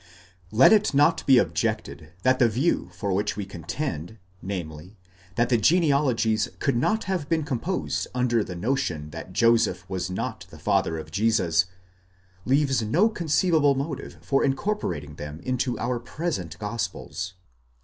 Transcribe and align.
Let 0.51 0.73
it 0.73 0.95
not 0.95 1.23
be 1.27 1.37
objected 1.37 2.11
that 2.23 2.39
the 2.39 2.49
view 2.49 2.89
for 2.91 3.13
which 3.13 3.37
we 3.37 3.45
contend, 3.45 4.17
namely, 4.41 4.97
that 5.35 5.49
the 5.49 5.59
genealogies 5.59 6.49
could 6.57 6.75
not 6.75 7.03
have 7.03 7.29
been 7.29 7.43
composed 7.43 8.07
under 8.15 8.43
the 8.43 8.55
notion 8.55 9.11
that 9.11 9.31
Joseph 9.31 9.87
was 9.87 10.09
not 10.09 10.47
the 10.49 10.57
father 10.57 10.97
of 10.97 11.11
Jesus, 11.11 11.65
leaves 12.45 12.81
no 12.81 13.09
conceivable 13.09 13.75
motive 13.75 14.17
for 14.23 14.43
incorporating 14.43 15.17
them 15.17 15.39
into 15.41 15.77
our 15.77 15.99
present 15.99 16.57
Gospels. 16.57 17.35